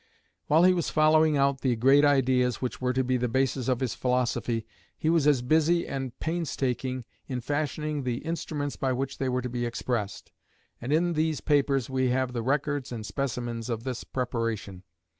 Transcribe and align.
While 0.47 0.63
he 0.63 0.73
was 0.73 0.89
following 0.89 1.37
out 1.37 1.61
the 1.61 1.75
great 1.75 2.03
ideas 2.03 2.59
which 2.59 2.81
were 2.81 2.91
to 2.91 3.03
be 3.03 3.17
the 3.17 3.27
basis 3.27 3.67
of 3.67 3.81
his 3.81 3.93
philosophy, 3.93 4.65
he 4.97 5.11
was 5.11 5.27
as 5.27 5.43
busy 5.43 5.87
and 5.87 6.07
as 6.07 6.13
painstaking 6.19 7.05
in 7.27 7.39
fashioning 7.39 8.01
the 8.01 8.17
instruments 8.25 8.75
by 8.77 8.93
which 8.93 9.19
they 9.19 9.29
were 9.29 9.43
to 9.43 9.47
be 9.49 9.63
expressed; 9.63 10.31
and 10.81 10.91
in 10.91 11.13
these 11.13 11.39
papers 11.39 11.87
we 11.87 12.07
have 12.07 12.33
the 12.33 12.41
records 12.41 12.91
and 12.91 13.05
specimens 13.05 13.69
of 13.69 13.83
this 13.83 14.03
preparation. 14.03 14.81